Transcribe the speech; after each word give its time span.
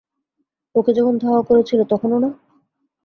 ওকে 0.75 0.91
যখন 0.97 1.15
ধাওয়া 1.17 1.41
করছিলে 1.49 1.83
তখনও 1.91 2.17
না? 2.19 2.29